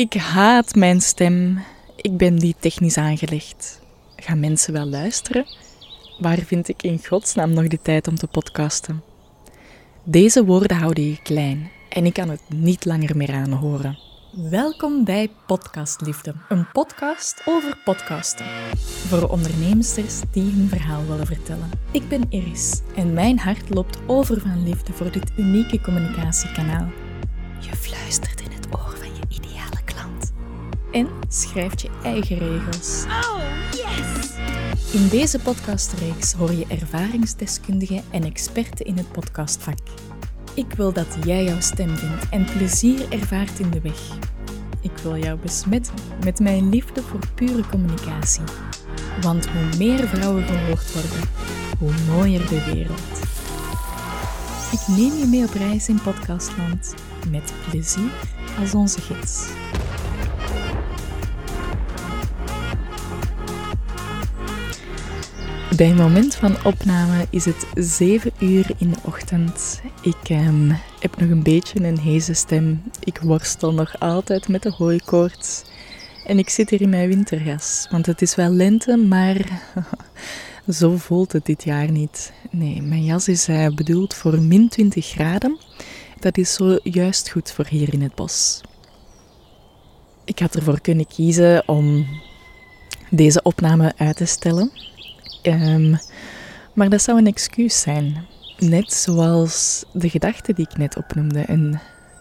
Ik 0.00 0.14
haat 0.14 0.74
mijn 0.74 1.00
stem. 1.00 1.58
Ik 1.96 2.16
ben 2.16 2.34
niet 2.34 2.56
technisch 2.60 2.96
aangelegd. 2.96 3.80
Gaan 4.16 4.40
mensen 4.40 4.72
wel 4.72 4.86
luisteren? 4.86 5.46
Waar 6.18 6.38
vind 6.38 6.68
ik 6.68 6.82
in 6.82 7.04
godsnaam 7.06 7.52
nog 7.52 7.68
de 7.68 7.78
tijd 7.82 8.08
om 8.08 8.14
te 8.14 8.26
podcasten? 8.26 9.02
Deze 10.02 10.44
woorden 10.44 10.76
houden 10.76 11.04
je 11.04 11.22
klein 11.22 11.70
en 11.88 12.06
ik 12.06 12.12
kan 12.12 12.28
het 12.28 12.42
niet 12.48 12.84
langer 12.84 13.16
meer 13.16 13.32
aanhoren. 13.32 13.98
Welkom 14.50 15.04
bij 15.04 15.30
Podcastliefde, 15.46 16.34
een 16.48 16.70
podcast 16.72 17.42
over 17.44 17.78
podcasten. 17.84 18.46
Voor 19.08 19.28
ondernemsters 19.28 20.20
die 20.32 20.52
hun 20.52 20.68
verhaal 20.68 21.06
willen 21.06 21.26
vertellen. 21.26 21.70
Ik 21.90 22.08
ben 22.08 22.26
Iris 22.28 22.80
en 22.96 23.12
mijn 23.12 23.38
hart 23.38 23.68
loopt 23.74 23.98
over 24.06 24.40
van 24.40 24.64
liefde 24.64 24.92
voor 24.92 25.12
dit 25.12 25.30
unieke 25.36 25.80
communicatiekanaal. 25.80 26.88
Je 27.60 27.76
fluistert 27.76 28.40
in 28.40 28.49
En 30.90 31.08
schrijft 31.28 31.80
je 31.80 31.90
eigen 32.02 32.38
regels. 32.38 33.04
Oh, 33.04 33.40
yes! 33.70 34.30
In 34.92 35.08
deze 35.08 35.38
podcastreeks 35.38 36.32
hoor 36.32 36.52
je 36.52 36.66
ervaringsdeskundigen 36.68 38.02
en 38.10 38.24
experten 38.24 38.86
in 38.86 38.96
het 38.96 39.12
podcastvak. 39.12 39.78
Ik 40.54 40.72
wil 40.72 40.92
dat 40.92 41.16
jij 41.24 41.44
jouw 41.44 41.60
stem 41.60 41.96
vindt 41.96 42.28
en 42.30 42.44
plezier 42.44 43.12
ervaart 43.12 43.58
in 43.58 43.70
de 43.70 43.80
weg. 43.80 44.18
Ik 44.80 44.98
wil 45.02 45.16
jou 45.16 45.38
besmetten 45.38 45.94
met 46.24 46.40
mijn 46.40 46.68
liefde 46.68 47.02
voor 47.02 47.20
pure 47.34 47.66
communicatie. 47.70 48.44
Want 49.20 49.48
hoe 49.48 49.78
meer 49.78 50.08
vrouwen 50.08 50.44
gehoord 50.44 50.92
worden, 50.92 51.28
hoe 51.78 51.92
mooier 52.14 52.48
de 52.48 52.64
wereld. 52.72 53.28
Ik 54.72 54.96
neem 54.96 55.18
je 55.18 55.26
mee 55.26 55.44
op 55.44 55.52
reis 55.52 55.88
in 55.88 56.00
podcastland 56.02 56.94
met 57.30 57.52
plezier 57.68 58.10
als 58.60 58.74
onze 58.74 59.00
gids. 59.00 59.48
Bij 65.80 65.88
het 65.88 65.98
moment 65.98 66.34
van 66.34 66.64
opname 66.64 67.26
is 67.30 67.44
het 67.44 67.66
7 67.74 68.32
uur 68.38 68.70
in 68.78 68.90
de 68.90 68.96
ochtend. 69.04 69.80
Ik 70.02 70.28
ehm, 70.28 70.70
heb 70.98 71.16
nog 71.16 71.30
een 71.30 71.42
beetje 71.42 71.84
een 71.84 71.98
heze 71.98 72.34
stem. 72.34 72.82
Ik 73.04 73.18
worstel 73.18 73.72
nog 73.72 74.00
altijd 74.00 74.48
met 74.48 74.62
de 74.62 74.70
hooikoorts. 74.70 75.62
En 76.26 76.38
ik 76.38 76.48
zit 76.48 76.70
hier 76.70 76.80
in 76.80 76.88
mijn 76.88 77.08
winterjas. 77.08 77.86
Want 77.90 78.06
het 78.06 78.22
is 78.22 78.34
wel 78.34 78.50
lente, 78.50 78.96
maar 78.96 79.62
zo 80.78 80.96
voelt 80.96 81.32
het 81.32 81.46
dit 81.46 81.64
jaar 81.64 81.90
niet. 81.90 82.32
Nee, 82.50 82.82
mijn 82.82 83.04
jas 83.04 83.28
is 83.28 83.48
uh, 83.48 83.68
bedoeld 83.68 84.14
voor 84.14 84.40
min 84.40 84.68
20 84.68 85.06
graden. 85.06 85.58
Dat 86.18 86.38
is 86.38 86.54
zo 86.54 86.78
juist 86.82 87.30
goed 87.30 87.52
voor 87.52 87.66
hier 87.66 87.92
in 87.92 88.02
het 88.02 88.14
bos. 88.14 88.60
Ik 90.24 90.38
had 90.38 90.54
ervoor 90.54 90.80
kunnen 90.80 91.06
kiezen 91.06 91.68
om 91.68 92.06
deze 93.10 93.42
opname 93.42 93.92
uit 93.96 94.16
te 94.16 94.26
stellen. 94.26 94.70
Um, 95.42 95.98
maar 96.72 96.88
dat 96.88 97.02
zou 97.02 97.18
een 97.18 97.26
excuus 97.26 97.80
zijn. 97.80 98.26
Net 98.58 98.92
zoals 98.92 99.84
de 99.92 100.08
gedachten 100.08 100.54
die 100.54 100.66
ik 100.70 100.76
net 100.76 100.96
opnoemde 100.96 101.44
een 101.46 101.78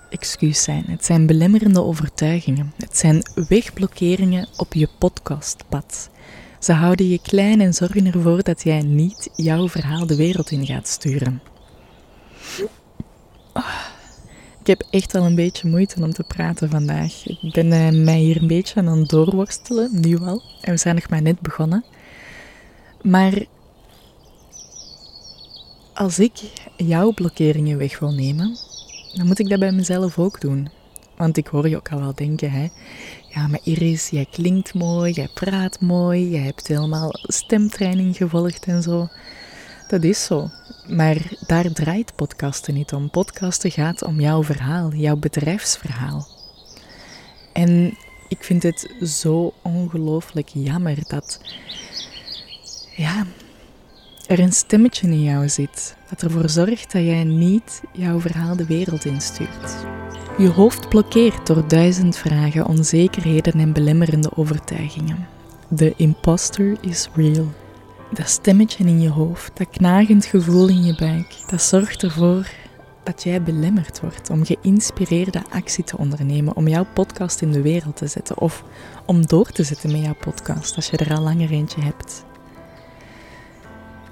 excuus 0.09 0.63
zijn. 0.63 0.83
Het 0.87 1.05
zijn 1.05 1.25
belemmerende 1.25 1.83
overtuigingen. 1.83 2.73
Het 2.77 2.97
zijn 2.97 3.21
wegblokkeringen 3.47 4.47
op 4.57 4.73
je 4.73 4.89
podcastpad. 4.99 6.09
Ze 6.59 6.73
houden 6.73 7.09
je 7.09 7.19
klein 7.21 7.61
en 7.61 7.73
zorgen 7.73 8.13
ervoor 8.13 8.43
dat 8.43 8.63
jij 8.63 8.81
niet 8.81 9.29
jouw 9.35 9.69
verhaal 9.69 10.05
de 10.05 10.15
wereld 10.15 10.51
in 10.51 10.65
gaat 10.65 10.87
sturen. 10.87 11.41
Ik 14.59 14.67
heb 14.67 14.83
echt 14.89 15.15
al 15.15 15.25
een 15.25 15.35
beetje 15.35 15.69
moeite 15.69 16.03
om 16.03 16.13
te 16.13 16.23
praten 16.23 16.69
vandaag. 16.69 17.25
Ik 17.25 17.53
ben 17.53 17.65
uh, 17.65 18.03
mij 18.03 18.19
hier 18.19 18.41
een 18.41 18.47
beetje 18.47 18.79
aan 18.79 18.87
het 18.87 19.09
doorworstelen, 19.09 19.99
nu 19.99 20.17
al. 20.17 20.41
En 20.61 20.71
we 20.71 20.77
zijn 20.77 20.95
nog 20.95 21.09
maar 21.09 21.21
net 21.21 21.39
begonnen. 21.39 21.83
Maar 23.01 23.45
als 25.93 26.19
ik 26.19 26.39
jouw 26.77 27.11
blokkeringen 27.11 27.77
weg 27.77 27.99
wil 27.99 28.11
nemen, 28.11 28.57
dan 29.13 29.27
moet 29.27 29.39
ik 29.39 29.49
dat 29.49 29.59
bij 29.59 29.71
mezelf 29.71 30.19
ook 30.19 30.41
doen. 30.41 30.69
Want 31.17 31.37
ik 31.37 31.47
hoor 31.47 31.69
je 31.69 31.75
ook 31.75 31.91
al 31.91 31.99
wel 31.99 32.15
denken, 32.15 32.51
hè. 32.51 32.67
Ja, 33.33 33.47
maar 33.47 33.59
Iris, 33.63 34.09
jij 34.09 34.25
klinkt 34.31 34.73
mooi, 34.73 35.11
jij 35.11 35.29
praat 35.33 35.79
mooi, 35.79 36.29
jij 36.29 36.41
hebt 36.41 36.67
helemaal 36.67 37.09
stemtraining 37.13 38.17
gevolgd 38.17 38.65
en 38.65 38.81
zo. 38.81 39.07
Dat 39.87 40.03
is 40.03 40.23
zo. 40.23 40.49
Maar 40.87 41.31
daar 41.47 41.71
draait 41.71 42.15
podcasten 42.15 42.73
niet 42.73 42.93
om. 42.93 43.09
Podcasten 43.09 43.71
gaat 43.71 44.03
om 44.03 44.19
jouw 44.19 44.43
verhaal, 44.43 44.93
jouw 44.93 45.15
bedrijfsverhaal. 45.15 46.27
En 47.53 47.97
ik 48.27 48.43
vind 48.43 48.63
het 48.63 48.93
zo 49.03 49.53
ongelooflijk 49.61 50.49
jammer 50.53 50.97
dat 51.07 51.39
ja, 52.99 53.25
er 54.27 54.39
een 54.39 54.51
stemmetje 54.51 55.07
in 55.07 55.23
jou 55.23 55.49
zit 55.49 55.95
dat 56.09 56.21
ervoor 56.21 56.49
zorgt 56.49 56.91
dat 56.91 57.03
jij 57.03 57.23
niet 57.23 57.81
jouw 57.93 58.19
verhaal 58.19 58.55
de 58.55 58.65
wereld 58.65 59.05
instuurt. 59.05 59.85
Je 60.37 60.49
hoofd 60.49 60.89
blokkeert 60.89 61.47
door 61.47 61.67
duizend 61.67 62.17
vragen, 62.17 62.65
onzekerheden 62.65 63.53
en 63.59 63.73
belemmerende 63.73 64.31
overtuigingen. 64.35 65.27
De 65.67 65.93
imposter 65.97 66.77
is 66.81 67.09
real. 67.15 67.47
Dat 68.13 68.29
stemmetje 68.29 68.83
in 68.83 69.01
je 69.01 69.09
hoofd, 69.09 69.57
dat 69.57 69.69
knagend 69.69 70.25
gevoel 70.25 70.67
in 70.67 70.83
je 70.83 70.95
buik, 70.95 71.35
dat 71.49 71.61
zorgt 71.61 72.03
ervoor 72.03 72.49
dat 73.03 73.23
jij 73.23 73.43
belemmerd 73.43 73.99
wordt 73.99 74.29
om 74.29 74.45
geïnspireerde 74.45 75.41
actie 75.49 75.83
te 75.83 75.97
ondernemen, 75.97 76.55
om 76.55 76.67
jouw 76.67 76.85
podcast 76.93 77.41
in 77.41 77.51
de 77.51 77.61
wereld 77.61 77.95
te 77.97 78.07
zetten 78.07 78.37
of 78.37 78.63
om 79.05 79.25
door 79.25 79.51
te 79.51 79.63
zetten 79.63 79.91
met 79.91 80.01
jouw 80.01 80.15
podcast 80.19 80.75
als 80.75 80.89
je 80.89 80.97
er 80.97 81.13
al 81.13 81.21
langer 81.21 81.51
eentje 81.51 81.81
hebt. 81.81 82.27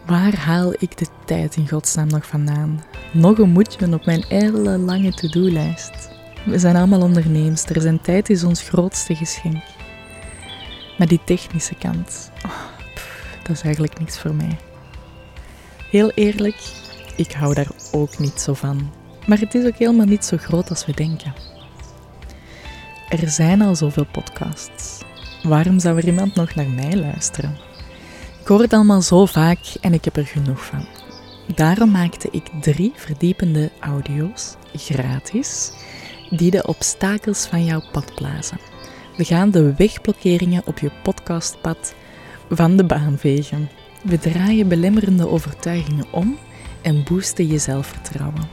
Waar 0.07 0.35
haal 0.35 0.73
ik 0.73 0.97
de 0.97 1.07
tijd 1.25 1.55
in 1.55 1.67
godsnaam 1.69 2.07
nog 2.07 2.27
vandaan? 2.27 2.83
Nog 3.11 3.37
een 3.37 3.49
moedje 3.49 3.93
op 3.93 4.05
mijn 4.05 4.25
hele 4.27 4.77
lange 4.77 5.11
to-do-lijst. 5.11 6.09
We 6.45 6.59
zijn 6.59 6.75
allemaal 6.75 7.01
ondernemers 7.01 7.63
en 7.63 8.01
tijd 8.01 8.29
is 8.29 8.43
ons 8.43 8.61
grootste 8.61 9.15
geschenk. 9.15 9.63
Maar 10.97 11.07
die 11.07 11.19
technische 11.25 11.75
kant, 11.75 12.31
oh, 12.45 12.51
dat 13.43 13.55
is 13.55 13.61
eigenlijk 13.61 13.99
niks 13.99 14.19
voor 14.19 14.33
mij. 14.33 14.57
Heel 15.91 16.11
eerlijk, 16.11 16.57
ik 17.15 17.31
hou 17.31 17.53
daar 17.53 17.71
ook 17.91 18.17
niet 18.17 18.41
zo 18.41 18.53
van. 18.53 18.91
Maar 19.25 19.39
het 19.39 19.55
is 19.55 19.65
ook 19.65 19.77
helemaal 19.77 20.05
niet 20.05 20.25
zo 20.25 20.37
groot 20.37 20.69
als 20.69 20.85
we 20.85 20.93
denken. 20.93 21.33
Er 23.09 23.29
zijn 23.29 23.61
al 23.61 23.75
zoveel 23.75 24.07
podcasts. 24.11 25.01
Waarom 25.43 25.79
zou 25.79 25.97
er 25.97 26.05
iemand 26.05 26.35
nog 26.35 26.55
naar 26.55 26.69
mij 26.69 26.95
luisteren? 26.95 27.66
Ik 28.47 28.53
hoor 28.53 28.61
het 28.61 28.73
allemaal 28.73 29.01
zo 29.01 29.25
vaak 29.25 29.59
en 29.81 29.93
ik 29.93 30.05
heb 30.05 30.15
er 30.15 30.25
genoeg 30.25 30.65
van. 30.65 30.85
Daarom 31.55 31.91
maakte 31.91 32.27
ik 32.31 32.49
drie 32.61 32.91
verdiepende 32.95 33.71
audio's, 33.79 34.55
gratis, 34.75 35.71
die 36.29 36.51
de 36.51 36.67
obstakels 36.67 37.45
van 37.45 37.65
jouw 37.65 37.81
pad 37.91 38.15
blazen. 38.15 38.59
We 39.17 39.23
gaan 39.23 39.51
de 39.51 39.75
wegblokkeringen 39.75 40.61
op 40.65 40.79
je 40.79 40.91
podcastpad 41.03 41.95
van 42.49 42.77
de 42.77 42.83
baan 42.83 43.17
vegen. 43.17 43.69
We 44.03 44.19
draaien 44.19 44.67
belemmerende 44.67 45.27
overtuigingen 45.27 46.07
om 46.11 46.37
en 46.81 47.03
boosten 47.03 47.47
je 47.47 47.57
zelfvertrouwen. 47.57 48.49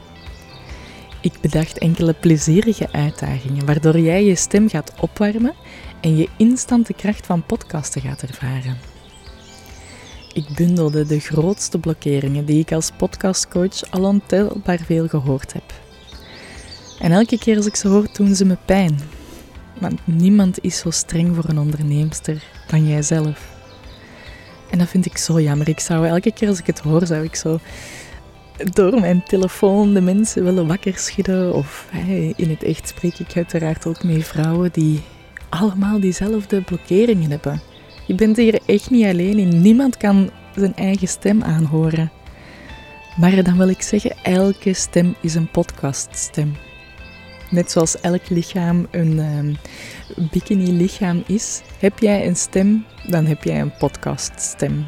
Ik 1.20 1.40
bedacht 1.40 1.78
enkele 1.78 2.12
plezierige 2.12 2.92
uitdagingen 2.92 3.66
waardoor 3.66 3.98
jij 3.98 4.24
je 4.24 4.34
stem 4.34 4.68
gaat 4.68 4.92
opwarmen 5.00 5.54
en 6.00 6.16
je 6.16 6.28
instant 6.36 6.86
de 6.86 6.94
kracht 6.94 7.26
van 7.26 7.46
podcasten 7.46 8.00
gaat 8.00 8.22
ervaren. 8.22 8.93
Ik 10.34 10.48
bundelde 10.56 11.06
de 11.06 11.20
grootste 11.20 11.78
blokkeringen 11.78 12.44
die 12.44 12.60
ik 12.60 12.72
als 12.72 12.90
podcastcoach 12.96 13.90
al 13.90 14.04
ontelbaar 14.04 14.78
veel 14.78 15.08
gehoord 15.08 15.52
heb. 15.52 15.72
En 16.98 17.12
elke 17.12 17.38
keer 17.38 17.56
als 17.56 17.66
ik 17.66 17.76
ze 17.76 17.88
hoor, 17.88 18.06
doen 18.12 18.34
ze 18.34 18.44
me 18.44 18.56
pijn. 18.64 18.98
Want 19.80 20.00
niemand 20.04 20.58
is 20.62 20.78
zo 20.78 20.90
streng 20.90 21.34
voor 21.34 21.44
een 21.48 21.58
onderneemster 21.58 22.42
dan 22.66 22.88
jijzelf. 22.88 23.48
En 24.70 24.78
dat 24.78 24.88
vind 24.88 25.06
ik 25.06 25.18
zo 25.18 25.40
jammer. 25.40 25.68
Ik 25.68 25.80
zou 25.80 26.06
elke 26.06 26.32
keer 26.32 26.48
als 26.48 26.58
ik 26.58 26.66
het 26.66 26.78
hoor, 26.78 27.06
zou 27.06 27.24
ik 27.24 27.34
zo 27.34 27.58
door 28.72 29.00
mijn 29.00 29.22
telefoon 29.24 29.94
de 29.94 30.00
mensen 30.00 30.44
willen 30.44 30.66
wakker 30.66 30.98
schudden. 30.98 31.54
Of 31.54 31.88
in 32.36 32.50
het 32.50 32.62
echt 32.62 32.88
spreek 32.88 33.18
ik 33.18 33.36
uiteraard 33.36 33.86
ook 33.86 34.02
met 34.02 34.24
vrouwen 34.24 34.70
die 34.72 35.02
allemaal 35.48 36.00
diezelfde 36.00 36.60
blokkeringen 36.60 37.30
hebben. 37.30 37.73
Je 38.06 38.14
bent 38.14 38.36
hier 38.36 38.60
echt 38.66 38.90
niet 38.90 39.04
alleen 39.06 39.38
in. 39.38 39.60
Niemand 39.60 39.96
kan 39.96 40.30
zijn 40.54 40.76
eigen 40.76 41.08
stem 41.08 41.42
aanhoren. 41.42 42.10
Maar 43.16 43.42
dan 43.42 43.56
wil 43.56 43.68
ik 43.68 43.82
zeggen, 43.82 44.16
elke 44.22 44.72
stem 44.72 45.14
is 45.20 45.34
een 45.34 45.50
podcaststem. 45.50 46.56
Net 47.50 47.70
zoals 47.70 48.00
elk 48.00 48.28
lichaam 48.28 48.86
een 48.90 49.18
um, 49.18 49.56
bikini-lichaam 50.30 51.22
is, 51.26 51.60
heb 51.78 51.98
jij 51.98 52.26
een 52.26 52.36
stem, 52.36 52.84
dan 53.06 53.26
heb 53.26 53.42
jij 53.42 53.60
een 53.60 53.76
podcaststem. 53.76 54.86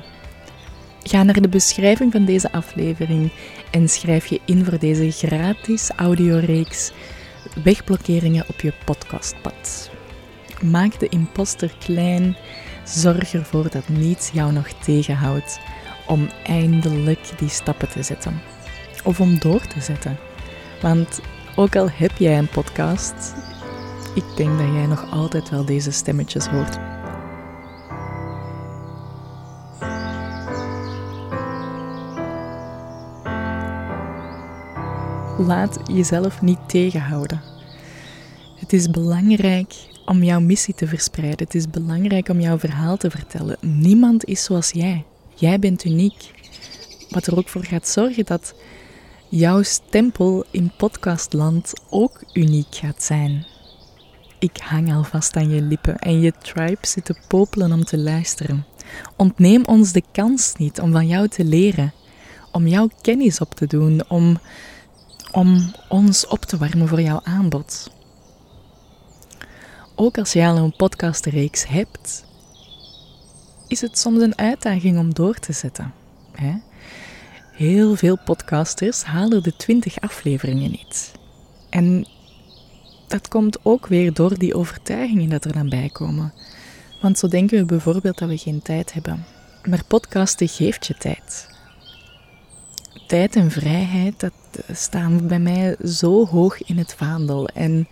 Ga 1.03 1.23
naar 1.23 1.41
de 1.41 1.49
beschrijving 1.49 2.13
van 2.13 2.25
deze 2.25 2.53
aflevering 2.53 3.33
en 3.71 3.89
schrijf 3.89 4.27
je 4.27 4.41
in 4.45 4.65
voor 4.65 4.79
deze 4.79 5.11
gratis 5.11 5.91
audioreeks 5.97 6.93
Wegblokkeringen 7.65 8.45
op 8.49 8.61
je 8.61 8.73
podcastpad. 8.85 9.91
Maak 10.63 11.01
de 11.01 11.09
imposter 11.09 11.77
klein. 11.79 12.37
Zorg 12.87 13.35
ervoor 13.35 13.71
dat 13.71 13.89
niets 13.89 14.31
jou 14.31 14.53
nog 14.53 14.69
tegenhoudt 14.69 15.61
om 16.07 16.29
eindelijk 16.45 17.39
die 17.39 17.49
stappen 17.49 17.89
te 17.89 18.03
zetten. 18.03 18.41
Of 19.05 19.21
om 19.21 19.39
door 19.39 19.67
te 19.67 19.81
zetten. 19.81 20.17
Want 20.81 21.21
ook 21.57 21.77
al 21.77 21.91
heb 21.91 22.13
jij 22.19 22.39
een 22.39 22.49
podcast, 22.49 23.35
ik 24.15 24.25
denk 24.37 24.59
dat 24.59 24.73
jij 24.73 24.87
nog 24.87 25.11
altijd 25.11 25.51
wel 25.51 25.65
deze 25.65 25.91
stemmetjes 25.91 26.47
hoort. 26.47 26.79
Laat 35.39 35.79
jezelf 35.85 36.43
niet 36.43 36.69
tegenhouden. 36.69 37.43
Het 38.57 38.73
is 38.73 38.91
belangrijk 38.91 39.75
om 40.07 40.23
jouw 40.23 40.41
missie 40.41 40.75
te 40.75 40.87
verspreiden. 40.87 41.45
Het 41.45 41.55
is 41.55 41.71
belangrijk 41.71 42.29
om 42.29 42.41
jouw 42.41 42.59
verhaal 42.59 42.97
te 42.97 43.11
vertellen. 43.11 43.57
Niemand 43.61 44.25
is 44.25 44.45
zoals 44.45 44.71
jij. 44.71 45.05
Jij 45.35 45.59
bent 45.59 45.85
uniek. 45.85 46.31
Wat 47.11 47.27
er 47.27 47.37
ook 47.37 47.49
voor 47.49 47.65
gaat 47.65 47.89
zorgen 47.89 48.25
dat 48.25 48.55
jouw 49.29 49.63
stempel 49.63 50.45
in 50.51 50.73
podcastland 50.77 51.73
ook 51.91 52.23
uniek 52.33 52.75
gaat 52.75 53.03
zijn. 53.03 53.47
Ik 54.39 54.57
hang 54.57 54.95
alvast 54.95 55.37
aan 55.37 55.49
je 55.49 55.63
lippen 55.63 55.99
en 55.99 56.21
je 56.21 56.33
tribe 56.43 56.87
zit 56.87 57.05
te 57.05 57.17
popelen 57.29 57.73
om 57.73 57.85
te 57.85 57.99
luisteren. 57.99 58.67
Ontneem 59.17 59.65
ons 59.65 59.93
de 59.93 60.03
kans 60.13 60.55
niet 60.57 60.81
om 60.81 60.93
van 60.93 61.07
jou 61.07 61.29
te 61.29 61.45
leren, 61.45 61.93
om 62.53 62.67
jouw 62.67 62.89
kennis 63.01 63.41
op 63.41 63.55
te 63.55 63.67
doen, 63.67 64.03
om, 64.09 64.39
om 65.33 65.73
ons 65.89 66.27
op 66.27 66.41
te 66.45 66.57
warmen 66.57 66.89
voor 66.89 67.01
jouw 67.01 67.21
aanbod. 67.25 67.91
Ook 69.99 70.19
als 70.19 70.33
je 70.33 70.47
al 70.47 70.57
een 70.57 70.77
podcastreeks 70.77 71.67
hebt, 71.67 72.25
is 73.67 73.81
het 73.81 73.99
soms 73.99 74.23
een 74.23 74.39
uitdaging 74.39 74.99
om 74.99 75.15
door 75.15 75.35
te 75.35 75.53
zetten. 75.53 75.93
Hè? 76.33 76.55
Heel 77.53 77.97
veel 77.97 78.19
podcasters 78.25 79.03
halen 79.03 79.43
de 79.43 79.57
20 79.57 80.01
afleveringen 80.01 80.71
niet. 80.71 81.13
En 81.71 82.07
dat 83.09 83.29
komt 83.29 83.59
ook 83.63 83.87
weer 83.87 84.13
door 84.13 84.39
die 84.39 84.55
overtuigingen 84.55 85.29
dat 85.29 85.45
er 85.45 85.53
dan 85.53 85.69
bij 85.69 85.89
komen. 85.93 86.33
Want 87.03 87.19
zo 87.19 87.29
denken 87.29 87.59
we 87.59 87.65
bijvoorbeeld 87.65 88.19
dat 88.19 88.29
we 88.29 88.37
geen 88.37 88.63
tijd 88.63 88.93
hebben. 88.93 89.25
Maar 89.69 89.85
podcasten 89.89 90.49
geeft 90.49 90.87
je 90.87 90.95
tijd. 90.95 91.49
Tijd 93.07 93.37
en 93.37 93.51
vrijheid, 93.51 94.21
dat 94.21 94.33
staan 94.73 95.27
bij 95.27 95.41
mij 95.41 95.77
zo 95.85 96.27
hoog 96.27 96.63
in 96.63 96.79
het 96.79 96.95
vaandel. 96.95 97.49
En 97.49 97.89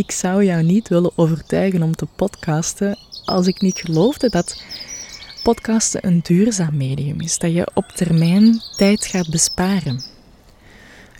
ik 0.00 0.10
zou 0.10 0.44
jou 0.44 0.62
niet 0.62 0.88
willen 0.88 1.12
overtuigen 1.14 1.82
om 1.82 1.96
te 1.96 2.06
podcasten 2.16 2.98
als 3.24 3.46
ik 3.46 3.60
niet 3.60 3.78
geloofde 3.78 4.28
dat 4.28 4.62
podcasten 5.42 6.06
een 6.06 6.20
duurzaam 6.22 6.76
medium 6.76 7.20
is, 7.20 7.38
dat 7.38 7.52
je 7.52 7.70
op 7.74 7.84
termijn 7.88 8.60
tijd 8.76 9.06
gaat 9.06 9.30
besparen. 9.30 10.02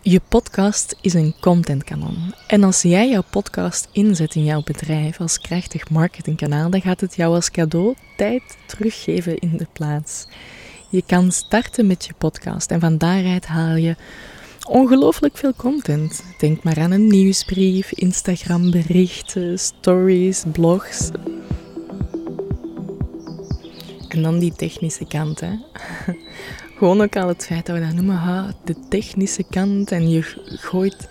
Je 0.02 0.20
podcast 0.28 0.96
is 1.00 1.14
een 1.14 1.34
contentkanon. 1.40 2.34
En 2.46 2.64
als 2.64 2.82
jij 2.82 3.08
jouw 3.08 3.24
podcast 3.30 3.88
inzet 3.92 4.34
in 4.34 4.44
jouw 4.44 4.62
bedrijf 4.62 5.20
als 5.20 5.38
krachtig 5.38 5.90
marketingkanaal, 5.90 6.70
dan 6.70 6.80
gaat 6.80 7.00
het 7.00 7.16
jou 7.16 7.34
als 7.34 7.50
cadeau 7.50 7.94
tijd 8.16 8.42
teruggeven 8.66 9.38
in 9.38 9.56
de 9.56 9.66
plaats. 9.72 10.26
Je 10.88 11.02
kan 11.06 11.32
starten 11.32 11.86
met 11.86 12.04
je 12.04 12.12
podcast 12.18 12.70
en 12.70 12.80
van 12.80 12.98
daaruit 12.98 13.46
haal 13.46 13.76
je 13.76 13.96
ongelooflijk 14.70 15.36
veel 15.36 15.54
content. 15.56 16.22
Denk 16.38 16.62
maar 16.62 16.78
aan 16.78 16.90
een 16.90 17.06
nieuwsbrief, 17.06 17.92
Instagram 17.92 18.70
berichten, 18.70 19.58
stories, 19.58 20.44
blogs. 20.52 21.10
En 24.08 24.22
dan 24.22 24.38
die 24.38 24.52
technische 24.54 25.06
kant, 25.06 25.40
hè. 25.40 25.52
Gewoon 26.78 27.02
ook 27.02 27.16
al 27.16 27.28
het 27.28 27.46
feit 27.46 27.66
dat 27.66 27.76
we 27.76 27.84
dat 27.84 27.94
noemen, 27.94 28.16
ha, 28.16 28.54
de 28.64 28.74
technische 28.88 29.44
kant. 29.50 29.90
En 29.90 30.10
je 30.10 30.22
gooit... 30.46 31.08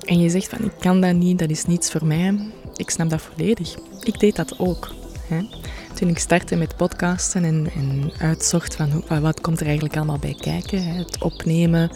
En 0.00 0.20
je 0.20 0.30
zegt 0.30 0.48
van, 0.48 0.64
ik 0.64 0.74
kan 0.78 1.00
dat 1.00 1.14
niet, 1.14 1.38
dat 1.38 1.50
is 1.50 1.64
niets 1.64 1.90
voor 1.90 2.06
mij. 2.06 2.50
Ik 2.76 2.90
snap 2.90 3.10
dat 3.10 3.22
volledig. 3.22 3.74
Ik 4.02 4.18
deed 4.18 4.36
dat 4.36 4.58
ook. 4.58 4.94
Hè. 5.28 5.46
Toen 5.94 6.08
ik 6.08 6.18
startte 6.18 6.56
met 6.56 6.76
podcasten 6.76 7.44
en, 7.44 7.66
en 7.74 8.12
uitzocht 8.18 8.76
van 8.76 9.04
wat 9.20 9.40
komt 9.40 9.60
er 9.60 9.66
eigenlijk 9.66 9.96
allemaal 9.96 10.18
bij 10.18 10.36
kijken. 10.40 10.84
Het 10.84 11.22
opnemen, 11.22 11.90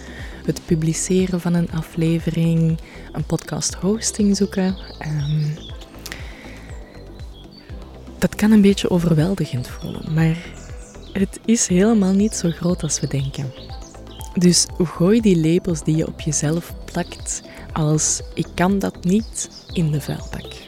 het 0.45 0.61
publiceren 0.67 1.41
van 1.41 1.55
een 1.55 1.71
aflevering, 1.71 2.79
een 3.13 3.25
podcast 3.25 3.75
hosting 3.75 4.37
zoeken. 4.37 4.77
Um, 5.07 5.55
dat 8.19 8.35
kan 8.35 8.51
een 8.51 8.61
beetje 8.61 8.91
overweldigend 8.91 9.69
voelen, 9.69 10.15
maar 10.15 10.37
het 11.13 11.41
is 11.45 11.67
helemaal 11.67 12.13
niet 12.13 12.35
zo 12.35 12.51
groot 12.51 12.83
als 12.83 13.01
we 13.01 13.07
denken. 13.07 13.53
Dus 14.35 14.67
gooi 14.79 15.21
die 15.21 15.53
labels 15.53 15.85
die 15.85 15.97
je 15.97 16.07
op 16.07 16.21
jezelf 16.21 16.75
plakt 16.85 17.43
als 17.73 18.21
ik 18.35 18.47
kan 18.55 18.79
dat 18.79 19.05
niet 19.05 19.51
in 19.73 19.91
de 19.91 20.01
vuilbak. 20.01 20.68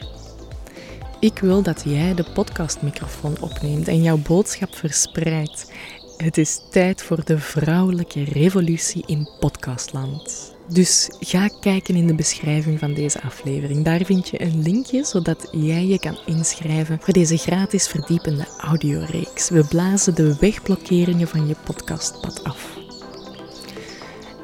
Ik 1.21 1.39
wil 1.39 1.63
dat 1.63 1.83
jij 1.85 2.15
de 2.15 2.25
podcastmicrofoon 2.35 3.37
opneemt 3.41 3.89
en 3.89 4.03
jouw 4.03 4.17
boodschap 4.17 4.75
verspreidt. 4.75 5.73
Het 6.17 6.39
is 6.39 6.61
tijd 6.71 7.03
voor 7.03 7.25
de 7.25 7.39
vrouwelijke 7.39 8.25
revolutie 8.25 9.03
in 9.07 9.29
podcastland. 9.41 10.55
Dus 10.69 11.11
ga 11.21 11.49
kijken 11.61 11.95
in 11.95 12.07
de 12.07 12.15
beschrijving 12.15 12.79
van 12.79 12.95
deze 12.95 13.23
aflevering. 13.23 13.85
Daar 13.85 14.05
vind 14.05 14.29
je 14.29 14.43
een 14.43 14.63
linkje 14.63 15.05
zodat 15.05 15.49
jij 15.53 15.87
je 15.87 15.99
kan 15.99 16.19
inschrijven 16.27 16.99
voor 17.01 17.13
deze 17.13 17.37
gratis 17.37 17.89
verdiepende 17.89 18.47
audioreeks. 18.61 19.51
We 19.51 19.65
blazen 19.65 20.15
de 20.15 20.37
wegblokkeringen 20.39 21.29
van 21.29 21.47
je 21.47 21.57
podcastpad 21.65 22.45
af. 22.45 22.70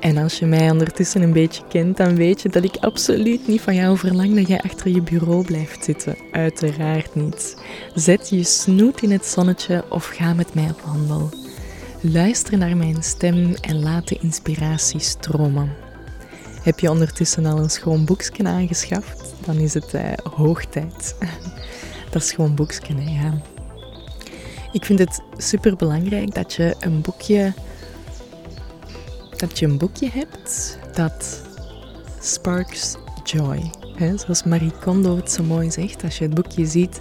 En 0.07 0.17
als 0.17 0.39
je 0.39 0.47
mij 0.47 0.71
ondertussen 0.71 1.23
een 1.23 1.33
beetje 1.33 1.63
kent, 1.69 1.97
dan 1.97 2.17
weet 2.17 2.43
je 2.43 2.49
dat 2.49 2.65
ik 2.65 2.77
absoluut 2.77 3.49
niet 3.49 3.61
van 3.61 3.75
jou 3.75 3.99
verlang 3.99 4.35
dat 4.35 4.49
jij 4.49 4.61
achter 4.61 4.89
je 4.89 5.03
bureau 5.03 5.45
blijft 5.45 5.85
zitten. 5.85 6.17
Uiteraard 6.33 7.15
niet. 7.15 7.57
Zet 7.95 8.29
je 8.29 8.45
snoet 8.45 9.03
in 9.03 9.11
het 9.11 9.27
zonnetje 9.27 9.85
of 9.89 10.07
ga 10.07 10.35
met 10.35 10.55
mij 10.55 10.71
op 10.71 10.81
wandel. 10.81 11.31
Luister 12.01 12.59
naar 12.59 12.77
mijn 12.77 13.03
stem 13.03 13.55
en 13.55 13.83
laat 13.83 14.09
de 14.09 14.19
inspiratie 14.21 15.01
stromen. 15.01 15.73
Heb 16.63 16.79
je 16.79 16.91
ondertussen 16.91 17.47
al 17.47 17.59
een 17.59 17.71
schoon 17.71 18.05
boekje 18.05 18.45
aangeschaft? 18.45 19.35
Dan 19.45 19.57
is 19.57 19.75
het 19.75 19.95
uh, 19.95 20.03
hoog 20.35 20.65
tijd. 20.65 21.17
dat 22.11 22.25
schoon 22.25 22.55
boekje, 22.55 22.95
ja. 22.95 23.41
Ik 24.73 24.85
vind 24.85 24.99
het 24.99 25.21
super 25.37 25.77
belangrijk 25.77 26.35
dat 26.35 26.53
je 26.53 26.75
een 26.81 27.01
boekje, 27.01 27.53
dat 29.39 29.59
je 29.59 29.67
een 29.67 29.79
boekje 29.79 30.11
hebt 30.11 30.79
dat 30.95 31.43
sparks 32.21 32.97
joy. 33.25 33.71
Zoals 34.17 34.43
Marie 34.43 34.73
Kondo 34.81 35.17
het 35.17 35.33
zo 35.33 35.43
mooi 35.43 35.71
zegt, 35.71 36.05
als 36.05 36.19
je 36.19 36.25
het 36.25 36.35
boekje 36.35 36.67
ziet, 36.67 37.01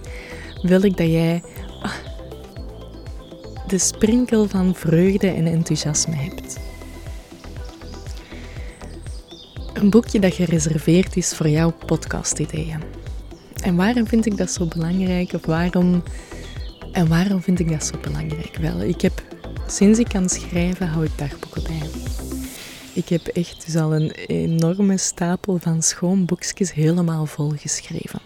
wil 0.62 0.84
ik 0.84 0.98
dat 0.98 1.08
jij 1.08 1.44
ah, 1.82 1.94
de 3.68 3.78
sprinkel 3.78 4.48
van 4.48 4.76
vreugde 4.76 5.28
en 5.28 5.46
enthousiasme 5.46 6.16
hebt. 6.16 6.58
Een 9.74 9.90
boekje 9.90 10.20
dat 10.20 10.34
gereserveerd 10.34 11.18
is 11.18 11.36
voor 11.36 11.50
jouw 11.50 11.74
podcast-ideeën. 11.86 12.82
En 13.64 13.76
waarom 13.76 14.08
vind 14.08 14.26
ik 14.26 14.38
dat 14.38 14.52
zo 14.52 14.66
belangrijk? 14.66 15.34
Of 15.34 15.46
waarom, 15.46 16.04
en 16.92 17.08
waarom 17.08 17.42
vind 17.42 17.60
ik 17.60 17.70
dat 17.70 17.86
zo 17.86 17.98
belangrijk? 18.02 18.58
Wel, 18.62 18.82
ik 18.82 19.02
heb 19.02 19.24
sinds 19.68 20.00
ik 20.00 20.08
kan 20.08 20.30
schrijven, 20.30 20.88
hou 20.88 21.06
ik 21.06 21.18
dagboeken 21.18 21.64
bij. 21.64 21.85
Ik 22.96 23.10
heb 23.10 23.28
echt 23.28 23.66
dus 23.66 23.76
al 23.76 23.96
een 23.96 24.12
enorme 24.12 24.98
stapel 24.98 25.58
van 25.58 25.82
schoon 25.82 26.26
boekjes 26.26 26.74
helemaal 26.74 27.26
vol 27.26 27.50
geschreven. 27.50 28.20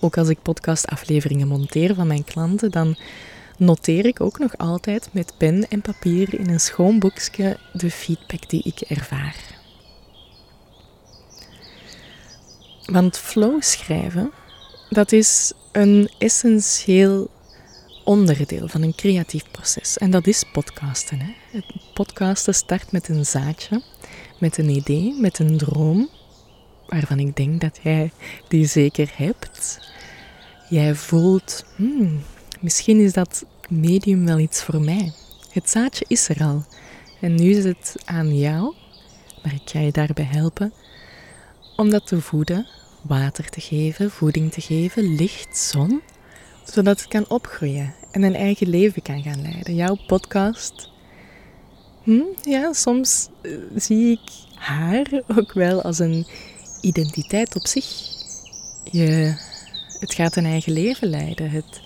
Ook 0.00 0.18
als 0.18 0.28
ik 0.28 0.42
podcastafleveringen 0.42 1.48
monteer 1.48 1.94
van 1.94 2.06
mijn 2.06 2.24
klanten, 2.24 2.70
dan 2.70 2.96
noteer 3.56 4.06
ik 4.06 4.20
ook 4.20 4.38
nog 4.38 4.56
altijd 4.56 5.08
met 5.12 5.32
pen 5.36 5.68
en 5.68 5.80
papier 5.80 6.38
in 6.38 6.48
een 6.48 6.60
schoon 6.60 6.98
boekje 6.98 7.58
de 7.72 7.90
feedback 7.90 8.48
die 8.48 8.62
ik 8.62 8.80
ervaar. 8.80 9.36
Want 12.84 13.18
flow 13.18 13.62
schrijven, 13.62 14.32
dat 14.90 15.12
is 15.12 15.52
een 15.72 16.10
essentieel 16.18 17.30
onderdeel 18.04 18.68
van 18.68 18.82
een 18.82 18.94
creatief 18.94 19.50
proces. 19.50 19.98
En 19.98 20.10
dat 20.10 20.26
is 20.26 20.44
podcasten. 20.52 21.20
Hè? 21.20 21.60
Podcasten 21.98 22.54
start 22.54 22.92
met 22.92 23.08
een 23.08 23.26
zaadje, 23.26 23.82
met 24.38 24.58
een 24.58 24.68
idee, 24.68 25.14
met 25.20 25.38
een 25.38 25.56
droom, 25.56 26.08
waarvan 26.86 27.18
ik 27.18 27.36
denk 27.36 27.60
dat 27.60 27.78
jij 27.82 28.12
die 28.48 28.66
zeker 28.66 29.10
hebt. 29.16 29.80
Jij 30.68 30.94
voelt, 30.94 31.64
hmm, 31.76 32.22
misschien 32.60 33.00
is 33.00 33.12
dat 33.12 33.44
medium 33.68 34.24
wel 34.24 34.38
iets 34.38 34.62
voor 34.62 34.80
mij. 34.80 35.12
Het 35.50 35.70
zaadje 35.70 36.04
is 36.08 36.28
er 36.28 36.42
al. 36.42 36.64
En 37.20 37.34
nu 37.34 37.50
is 37.50 37.64
het 37.64 37.94
aan 38.04 38.38
jou, 38.38 38.74
maar 39.42 39.54
ik 39.54 39.70
ga 39.70 39.80
je 39.80 39.92
daarbij 39.92 40.28
helpen, 40.30 40.72
om 41.76 41.90
dat 41.90 42.06
te 42.06 42.20
voeden 42.20 42.66
water 43.02 43.48
te 43.48 43.60
geven, 43.60 44.10
voeding 44.10 44.52
te 44.52 44.60
geven, 44.60 45.14
licht, 45.14 45.56
zon, 45.56 46.02
zodat 46.64 47.00
het 47.00 47.08
kan 47.08 47.28
opgroeien 47.28 47.94
en 48.10 48.22
een 48.22 48.34
eigen 48.34 48.68
leven 48.68 49.02
kan 49.02 49.22
gaan 49.22 49.42
leiden. 49.42 49.74
Jouw 49.74 49.98
podcast, 50.06 50.96
hm, 52.08 52.50
ja, 52.50 52.72
soms 52.72 53.28
eh, 53.40 53.52
zie 53.76 54.10
ik 54.10 54.30
haar 54.54 55.22
ook 55.36 55.52
wel 55.52 55.82
als 55.82 55.98
een 55.98 56.26
identiteit 56.80 57.56
op 57.56 57.66
zich. 57.66 57.84
Je, 58.90 59.34
het 60.00 60.14
gaat 60.14 60.36
een 60.36 60.44
eigen 60.44 60.72
leven 60.72 61.08
leiden. 61.08 61.50
Het, 61.50 61.80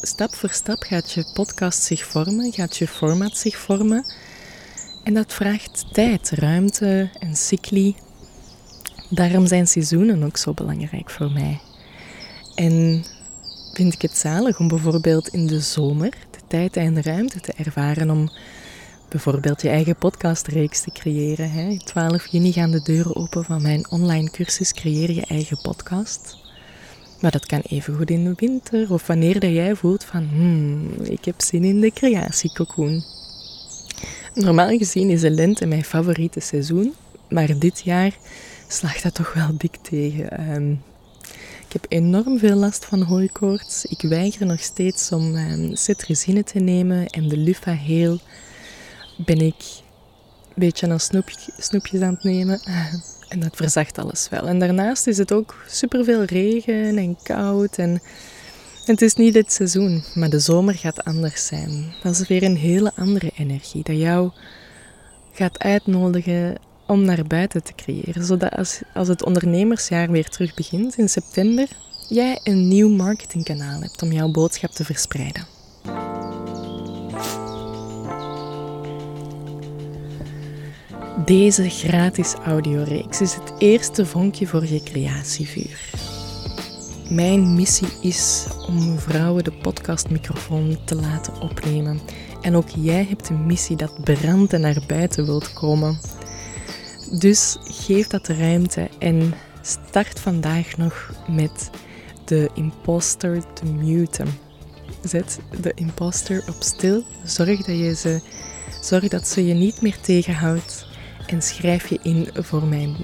stap 0.00 0.34
voor 0.34 0.50
stap 0.50 0.82
gaat 0.82 1.12
je 1.12 1.30
podcast 1.34 1.82
zich 1.82 2.04
vormen, 2.04 2.52
gaat 2.52 2.76
je 2.76 2.88
format 2.88 3.36
zich 3.36 3.56
vormen. 3.56 4.04
En 5.04 5.14
dat 5.14 5.32
vraagt 5.32 5.84
tijd, 5.92 6.30
ruimte 6.30 7.10
en 7.18 7.36
cycli. 7.36 7.96
Daarom 9.10 9.46
zijn 9.46 9.66
seizoenen 9.66 10.22
ook 10.22 10.36
zo 10.36 10.52
belangrijk 10.52 11.10
voor 11.10 11.30
mij. 11.30 11.60
En 12.54 13.04
vind 13.72 13.94
ik 13.94 14.02
het 14.02 14.16
zalig 14.16 14.58
om 14.58 14.68
bijvoorbeeld 14.68 15.28
in 15.28 15.46
de 15.46 15.60
zomer 15.60 16.12
tijd 16.46 16.76
en 16.76 17.02
ruimte 17.02 17.40
te 17.40 17.52
ervaren 17.56 18.10
om 18.10 18.30
bijvoorbeeld 19.08 19.62
je 19.62 19.68
eigen 19.68 19.96
podcastreeks 19.96 20.80
te 20.80 20.90
creëren. 20.90 21.50
Hè. 21.50 21.76
12 21.84 22.26
juni 22.26 22.52
gaan 22.52 22.70
de 22.70 22.82
deuren 22.82 23.16
open 23.16 23.44
van 23.44 23.62
mijn 23.62 23.90
online 23.90 24.30
cursus 24.30 24.72
Creëer 24.72 25.10
je 25.10 25.24
eigen 25.26 25.58
podcast. 25.62 26.36
Maar 27.20 27.30
dat 27.30 27.46
kan 27.46 27.60
even 27.60 27.96
goed 27.96 28.10
in 28.10 28.24
de 28.24 28.32
winter 28.36 28.92
of 28.92 29.06
wanneer 29.06 29.40
dat 29.40 29.50
jij 29.50 29.74
voelt 29.74 30.04
van 30.04 30.28
hmm, 30.28 30.90
ik 31.02 31.24
heb 31.24 31.40
zin 31.40 31.64
in 31.64 31.80
de 31.80 31.90
creatiecocoon. 31.90 33.04
Normaal 34.34 34.78
gezien 34.78 35.10
is 35.10 35.20
de 35.20 35.30
lente 35.30 35.66
mijn 35.66 35.84
favoriete 35.84 36.40
seizoen, 36.40 36.94
maar 37.28 37.58
dit 37.58 37.80
jaar 37.80 38.16
slaagt 38.68 39.02
dat 39.02 39.14
toch 39.14 39.32
wel 39.32 39.50
dik 39.58 39.76
tegen. 39.82 40.30
Ehm, 40.30 40.74
ik 41.66 41.72
heb 41.72 41.86
enorm 41.88 42.38
veel 42.38 42.56
last 42.56 42.84
van 42.84 43.02
hooikoorts. 43.02 43.84
Ik 43.84 44.00
weiger 44.00 44.46
nog 44.46 44.60
steeds 44.60 45.12
om 45.12 45.34
um, 45.34 45.74
te 46.44 46.58
nemen 46.58 47.06
en 47.06 47.28
de 47.28 47.36
Lufa 47.36 47.72
heel 47.72 48.18
ben 49.16 49.38
ik 49.38 49.54
een 50.48 50.54
beetje 50.54 50.90
aan 50.90 51.00
snoepjes 51.58 52.00
aan 52.00 52.14
het 52.14 52.22
nemen. 52.22 52.60
En 53.28 53.40
dat 53.40 53.56
verzacht 53.56 53.98
alles 53.98 54.28
wel. 54.28 54.48
En 54.48 54.58
daarnaast 54.58 55.06
is 55.06 55.18
het 55.18 55.32
ook 55.32 55.64
superveel 55.68 56.22
regen 56.22 56.96
en 56.96 57.16
koud. 57.22 57.78
En 57.78 58.02
het 58.84 59.02
is 59.02 59.14
niet 59.14 59.34
het 59.34 59.52
seizoen, 59.52 60.04
maar 60.14 60.30
de 60.30 60.38
zomer 60.38 60.74
gaat 60.74 61.04
anders 61.04 61.46
zijn. 61.46 61.94
Dat 62.02 62.18
is 62.18 62.28
weer 62.28 62.42
een 62.42 62.56
hele 62.56 62.92
andere 62.96 63.30
energie 63.36 63.82
dat 63.82 63.96
jou 63.96 64.30
gaat 65.32 65.58
uitnodigen 65.58 66.56
om 66.86 67.04
naar 67.04 67.24
buiten 67.24 67.62
te 67.62 67.72
creëren. 67.74 68.24
Zodat 68.24 68.50
als, 68.50 68.80
als 68.94 69.08
het 69.08 69.24
ondernemersjaar 69.24 70.10
weer 70.10 70.28
terug 70.28 70.54
begint 70.54 70.96
in 70.96 71.08
september, 71.08 71.68
jij 72.08 72.40
een 72.42 72.68
nieuw 72.68 72.88
marketingkanaal 72.88 73.80
hebt 73.80 74.02
om 74.02 74.12
jouw 74.12 74.30
boodschap 74.30 74.70
te 74.70 74.84
verspreiden. 74.84 75.46
Deze 81.24 81.70
gratis 81.70 82.34
audioreeks 82.34 83.20
is 83.20 83.34
het 83.34 83.52
eerste 83.58 84.06
vonkje 84.06 84.46
voor 84.46 84.66
je 84.66 84.82
creatievuur. 84.82 85.90
Mijn 87.10 87.54
missie 87.54 87.88
is 88.00 88.46
om 88.68 88.98
vrouwen 88.98 89.44
de 89.44 89.52
podcastmicrofoon 89.52 90.78
te 90.84 90.94
laten 90.94 91.40
opnemen. 91.40 92.00
En 92.40 92.56
ook 92.56 92.68
jij 92.68 93.06
hebt 93.08 93.28
een 93.28 93.46
missie 93.46 93.76
dat 93.76 94.04
brandt 94.04 94.52
en 94.52 94.60
naar 94.60 94.82
buiten 94.86 95.24
wilt 95.24 95.52
komen. 95.52 95.98
Dus 97.10 97.56
geef 97.60 98.06
dat 98.06 98.26
de 98.26 98.36
ruimte 98.36 98.88
en 98.98 99.34
start 99.62 100.20
vandaag 100.20 100.76
nog 100.76 101.12
met 101.28 101.70
de 102.24 102.50
imposter 102.54 103.52
te 103.52 103.64
muten. 103.64 104.28
Zet 105.04 105.38
de 105.60 105.72
imposter 105.74 106.44
op 106.48 106.56
stil. 106.58 107.02
Zorg 107.24 107.64
dat, 107.64 107.78
je 107.78 107.94
ze, 107.94 108.20
zorg 108.80 109.08
dat 109.08 109.28
ze 109.28 109.46
je 109.46 109.54
niet 109.54 109.82
meer 109.82 110.00
tegenhoudt 110.00 110.86
en 111.26 111.42
schrijf 111.42 111.88
je 111.88 111.98
in 112.02 112.28
voor 112.34 112.64
mijn 112.64 112.96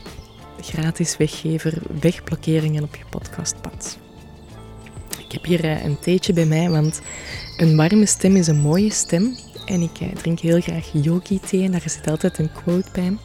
gratis 0.61 1.17
weggever 1.17 1.83
wegblokkeringen 2.01 2.83
op 2.83 2.97
je 2.97 3.05
podcastpad. 3.11 3.99
Ik 5.19 5.33
heb 5.33 5.45
hier 5.45 5.65
eh, 5.65 5.85
een 5.85 5.99
theetje 5.99 6.33
bij 6.33 6.47
mij, 6.47 6.71
want 6.71 7.01
een 7.57 7.77
warme 7.77 8.07
stem 8.07 8.37
is 8.37 8.47
een 8.47 8.61
mooie 8.61 8.91
stem. 8.91 9.37
En 9.65 9.81
ik 9.81 10.01
eh, 10.01 10.09
drink 10.09 10.39
heel 10.41 10.61
graag 10.61 10.91
yogi-thee 10.93 11.63
en 11.63 11.71
daar 11.71 11.91
zit 11.91 12.07
altijd 12.07 12.39
een 12.39 12.53
quote 12.53 12.89
bij. 12.93 13.17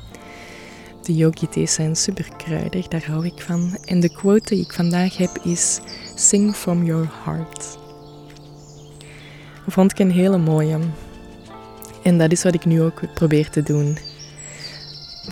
De 1.08 1.16
yogi-thees 1.16 1.74
zijn 1.74 1.96
super 1.96 2.28
kruidig, 2.38 2.88
daar 2.88 3.06
hou 3.06 3.26
ik 3.26 3.42
van. 3.42 3.78
En 3.86 4.00
de 4.00 4.10
quote 4.10 4.56
die 4.56 4.64
ik 4.64 4.74
vandaag 4.74 5.18
heb 5.18 5.38
is: 5.44 5.80
Sing 6.16 6.56
from 6.56 6.84
your 6.84 7.10
heart. 7.24 7.78
Vond 9.68 9.92
ik 9.92 10.00
een 10.00 10.12
hele 10.12 10.38
mooie. 10.38 10.80
En 12.04 12.18
dat 12.18 12.32
is 12.32 12.44
wat 12.44 12.54
ik 12.54 12.66
nu 12.66 12.82
ook 12.82 13.14
probeer 13.14 13.50
te 13.50 13.64
doen. 13.64 13.98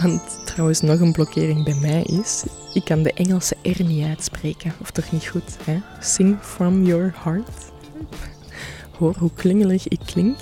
Want 0.02 0.22
trouwens 0.46 0.82
nog 0.82 1.00
een 1.00 1.12
blokkering 1.12 1.64
bij 1.64 1.80
mij 1.82 2.02
is, 2.02 2.44
ik 2.74 2.86
kan 2.86 3.04
de 3.04 3.14
Engelse 3.14 3.56
R 3.62 3.84
niet 3.84 4.06
uitspreken. 4.06 4.74
Of 4.82 4.92
toch 4.92 5.12
niet 5.12 5.28
goed, 5.28 5.58
hè? 5.64 5.80
Sing 6.00 6.38
from 6.42 6.84
your 6.84 7.16
heart. 7.24 7.72
Hoor 8.98 9.16
hoe 9.18 9.32
klingelig 9.34 9.88
ik 9.88 10.00
klink. 10.06 10.38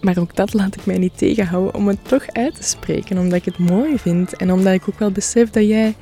Maar 0.00 0.18
ook 0.18 0.36
dat 0.36 0.54
laat 0.54 0.76
ik 0.76 0.86
mij 0.86 0.98
niet 0.98 1.18
tegenhouden 1.18 1.74
om 1.74 1.88
het 1.88 2.08
toch 2.08 2.26
uit 2.32 2.54
te 2.54 2.62
spreken, 2.62 3.18
omdat 3.18 3.38
ik 3.38 3.44
het 3.44 3.58
mooi 3.58 3.98
vind 3.98 4.36
en 4.36 4.52
omdat 4.52 4.72
ik 4.72 4.88
ook 4.88 4.98
wel 4.98 5.10
besef 5.10 5.50
dat 5.50 5.66
jij 5.66 5.94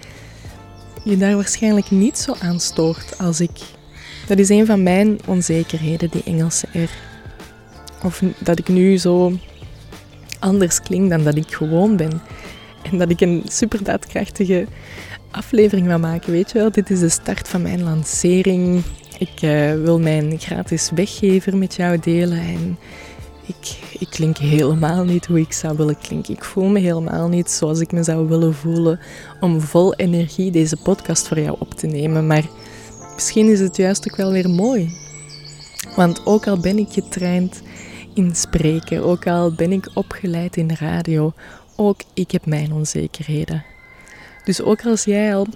je 1.02 1.16
daar 1.16 1.34
waarschijnlijk 1.34 1.90
niet 1.90 2.18
zo 2.18 2.34
aan 2.40 2.60
stoort 2.60 3.18
als 3.18 3.40
ik. 3.40 3.60
Dat 4.26 4.38
is 4.38 4.48
een 4.48 4.66
van 4.66 4.82
mijn 4.82 5.18
onzekerheden, 5.26 6.10
die 6.10 6.22
Engelse 6.24 6.66
R. 6.72 6.90
Of 8.04 8.22
dat 8.38 8.58
ik 8.58 8.68
nu 8.68 8.96
zo 8.96 9.32
anders 10.38 10.80
klink 10.82 11.10
dan 11.10 11.24
dat 11.24 11.36
ik 11.36 11.54
gewoon 11.54 11.96
ben. 11.96 12.22
En 12.82 12.98
dat 12.98 13.10
ik 13.10 13.20
een 13.20 13.42
super 13.46 13.84
daadkrachtige 13.84 14.66
aflevering 15.30 15.86
wil 15.86 15.98
maken, 15.98 16.32
weet 16.32 16.50
je 16.50 16.58
wel. 16.58 16.70
Dit 16.70 16.90
is 16.90 17.00
de 17.00 17.08
start 17.08 17.48
van 17.48 17.62
mijn 17.62 17.82
lancering. 17.82 18.82
Ik 19.18 19.42
uh, 19.42 19.72
wil 19.72 20.00
mijn 20.00 20.38
gratis 20.38 20.90
weggever 20.94 21.56
met 21.56 21.74
jou 21.74 21.98
delen 21.98 22.38
en 22.38 22.78
ik, 23.48 23.78
ik 23.98 24.10
klink 24.10 24.38
helemaal 24.38 25.04
niet 25.04 25.26
hoe 25.26 25.40
ik 25.40 25.52
zou 25.52 25.76
willen 25.76 25.98
klinken. 25.98 26.34
Ik 26.34 26.44
voel 26.44 26.68
me 26.68 26.78
helemaal 26.78 27.28
niet 27.28 27.50
zoals 27.50 27.80
ik 27.80 27.92
me 27.92 28.02
zou 28.02 28.28
willen 28.28 28.54
voelen 28.54 29.00
om 29.40 29.60
vol 29.60 29.94
energie 29.94 30.50
deze 30.50 30.76
podcast 30.76 31.28
voor 31.28 31.40
jou 31.40 31.56
op 31.58 31.74
te 31.74 31.86
nemen. 31.86 32.26
Maar 32.26 32.44
misschien 33.14 33.50
is 33.50 33.60
het 33.60 33.76
juist 33.76 34.10
ook 34.10 34.16
wel 34.16 34.32
weer 34.32 34.50
mooi. 34.50 34.96
Want 35.96 36.26
ook 36.26 36.46
al 36.46 36.58
ben 36.58 36.78
ik 36.78 36.92
getraind 36.92 37.62
in 38.14 38.36
spreken, 38.36 39.02
ook 39.04 39.26
al 39.26 39.52
ben 39.52 39.72
ik 39.72 39.90
opgeleid 39.94 40.56
in 40.56 40.72
radio, 40.72 41.32
ook 41.76 42.00
ik 42.14 42.30
heb 42.30 42.46
mijn 42.46 42.72
onzekerheden. 42.72 43.64
Dus 44.44 44.62
ook 44.62 44.86
als 44.86 45.04
jij 45.04 45.34
al, 45.34 45.46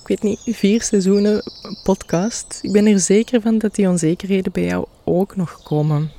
ik 0.00 0.08
weet 0.08 0.22
niet, 0.22 0.40
vier 0.44 0.82
seizoenen 0.82 1.42
podcast, 1.82 2.58
ik 2.62 2.72
ben 2.72 2.86
er 2.86 3.00
zeker 3.00 3.40
van 3.40 3.58
dat 3.58 3.74
die 3.74 3.88
onzekerheden 3.88 4.52
bij 4.52 4.64
jou 4.64 4.86
ook 5.04 5.36
nog 5.36 5.62
komen. 5.62 6.17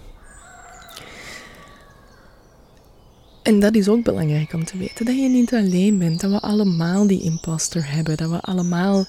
En 3.49 3.59
dat 3.59 3.75
is 3.75 3.87
ook 3.87 4.03
belangrijk 4.03 4.53
om 4.53 4.65
te 4.65 4.77
weten, 4.77 5.05
dat 5.05 5.15
je 5.15 5.29
niet 5.29 5.53
alleen 5.53 5.97
bent, 5.97 6.21
dat 6.21 6.31
we 6.31 6.39
allemaal 6.39 7.07
die 7.07 7.21
imposter 7.21 7.91
hebben, 7.91 8.17
dat 8.17 8.29
we 8.29 8.39
allemaal 8.39 9.05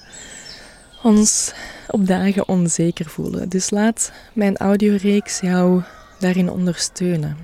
ons 1.03 1.53
op 1.87 2.07
dagen 2.07 2.47
onzeker 2.47 3.05
voelen. 3.05 3.49
Dus 3.49 3.69
laat 3.69 4.11
mijn 4.33 4.57
audioreeks 4.57 5.39
jou 5.39 5.81
daarin 6.19 6.49
ondersteunen. 6.49 7.37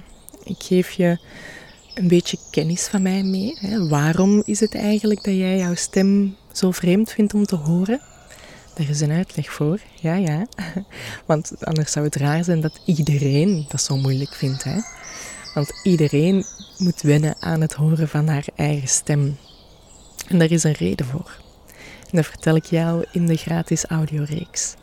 Ik 0.44 0.56
geef 0.64 0.92
je 0.92 1.18
een 1.94 2.08
beetje 2.08 2.38
kennis 2.52 2.88
van 2.88 3.02
mij 3.02 3.24
mee. 3.24 3.58
Hè. 3.60 3.88
Waarom 3.88 4.42
is 4.46 4.60
het 4.60 4.76
eigenlijk 4.76 5.24
dat 5.24 5.36
jij 5.36 5.58
jouw 5.58 5.76
stem 5.76 6.36
zo 6.52 6.72
vreemd 6.72 7.12
vindt 7.12 7.34
om 7.34 7.46
te 7.46 7.56
horen? 7.56 8.02
Daar 8.76 8.90
is 8.90 9.02
een 9.02 9.12
uitleg 9.12 9.52
voor, 9.52 9.80
ja, 10.02 10.16
ja. 10.16 10.46
Want 11.26 11.66
anders 11.66 11.92
zou 11.92 12.06
het 12.06 12.16
raar 12.16 12.44
zijn 12.44 12.62
dat 12.62 12.80
iedereen 12.86 13.66
dat 13.70 13.82
zo 13.82 13.98
moeilijk 13.98 14.34
vindt. 14.34 14.64
Hè? 14.64 14.80
Want 15.58 15.80
iedereen 15.84 16.46
moet 16.78 17.02
wennen 17.02 17.36
aan 17.40 17.62
het 17.62 17.74
horen 17.74 18.08
van 18.08 18.28
haar 18.28 18.46
eigen 18.56 18.88
stem. 18.88 19.38
En 20.28 20.40
daar 20.40 20.52
is 20.52 20.64
een 20.64 20.72
reden 20.72 21.06
voor. 21.06 21.38
En 22.00 22.10
dat 22.12 22.26
vertel 22.26 22.56
ik 22.56 22.66
jou 22.66 23.06
in 23.12 23.26
de 23.26 23.36
gratis 23.36 23.86
audioreeks. 23.86 24.76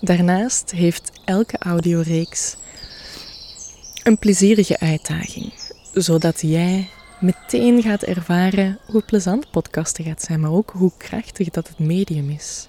Daarnaast 0.00 0.70
heeft 0.70 1.12
elke 1.24 1.58
audioreeks 1.58 2.56
een 4.02 4.18
plezierige 4.18 4.78
uitdaging, 4.78 5.52
zodat 5.92 6.40
jij 6.40 6.88
meteen 7.20 7.82
gaat 7.82 8.02
ervaren 8.02 8.78
hoe 8.86 9.02
plezant 9.02 9.50
podcasten 9.50 10.04
gaat 10.04 10.22
zijn, 10.22 10.40
maar 10.40 10.52
ook 10.52 10.70
hoe 10.70 10.92
krachtig 10.96 11.48
dat 11.48 11.68
het 11.68 11.78
medium 11.78 12.30
is. 12.30 12.68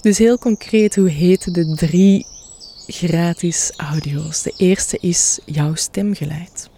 Dus 0.00 0.18
heel 0.18 0.38
concreet, 0.38 0.96
hoe 0.96 1.10
heten 1.10 1.52
de 1.52 1.74
drie 1.74 2.26
gratis 2.86 3.72
audio's? 3.76 4.42
De 4.42 4.54
eerste 4.56 4.98
is 5.00 5.38
jouw 5.44 5.74
stemgeluid. 5.74 6.70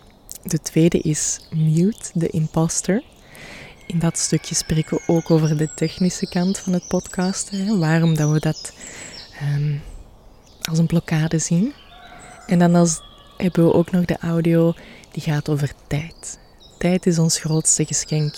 De 0.43 0.61
tweede 0.61 0.99
is 0.99 1.41
Mute 1.51 2.11
the 2.19 2.29
Imposter. 2.29 3.03
In 3.87 3.99
dat 3.99 4.19
stukje 4.19 4.55
spreken 4.55 4.97
we 4.97 5.13
ook 5.13 5.31
over 5.31 5.57
de 5.57 5.75
technische 5.75 6.29
kant 6.29 6.59
van 6.59 6.73
het 6.73 6.89
podcasten. 6.89 7.79
Waarom 7.79 8.15
dat 8.15 8.31
we 8.31 8.41
dat 8.41 8.73
um, 9.43 9.83
als 10.61 10.79
een 10.79 10.87
blokkade 10.87 11.39
zien. 11.39 11.75
En 12.47 12.59
dan 12.59 12.75
als, 12.75 13.01
hebben 13.37 13.65
we 13.65 13.73
ook 13.73 13.91
nog 13.91 14.05
de 14.05 14.19
audio 14.19 14.75
die 15.11 15.23
gaat 15.23 15.49
over 15.49 15.73
tijd. 15.87 16.39
Tijd 16.79 17.07
is 17.07 17.19
ons 17.19 17.39
grootste 17.39 17.85
geschenk. 17.85 18.35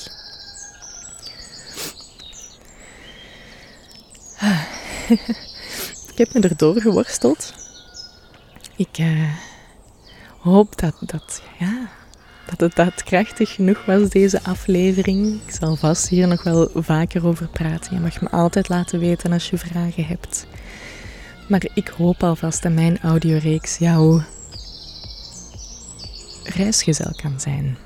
ik 6.18 6.32
heb 6.32 6.42
me 6.42 6.48
erdoor 6.48 6.80
geworsteld. 6.80 7.54
Ik 8.76 8.98
uh, 8.98 9.32
hoop 10.38 10.78
dat, 10.80 10.94
dat, 11.00 11.42
ja, 11.58 11.88
dat 12.46 12.60
het 12.60 12.76
daadkrachtig 12.76 13.54
genoeg 13.54 13.84
was, 13.84 14.08
deze 14.08 14.42
aflevering. 14.42 15.40
Ik 15.46 15.54
zal 15.54 15.76
vast 15.76 16.08
hier 16.08 16.28
nog 16.28 16.42
wel 16.42 16.70
vaker 16.74 17.26
over 17.26 17.48
praten. 17.48 17.94
Je 17.94 18.00
mag 18.00 18.20
me 18.20 18.28
altijd 18.30 18.68
laten 18.68 18.98
weten 18.98 19.32
als 19.32 19.50
je 19.50 19.58
vragen 19.58 20.06
hebt. 20.06 20.46
Maar 21.48 21.66
ik 21.74 21.88
hoop 21.88 22.22
alvast 22.22 22.62
dat 22.62 22.72
mijn 22.72 22.98
audioreeks 23.00 23.78
jouw 23.78 24.22
reisgezel 26.44 27.10
kan 27.22 27.40
zijn. 27.40 27.78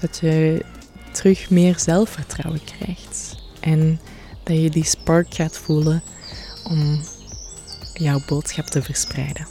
Dat 0.00 0.18
je 0.18 0.64
terug 1.12 1.50
meer 1.50 1.78
zelfvertrouwen 1.78 2.64
krijgt. 2.64 3.36
En 3.60 4.00
dat 4.42 4.56
je 4.62 4.70
die 4.70 4.84
spark 4.84 5.34
gaat 5.34 5.58
voelen 5.58 6.02
om 6.64 7.00
jouw 7.98 8.20
boodschap 8.26 8.66
te 8.66 8.82
verspreiden. 8.82 9.46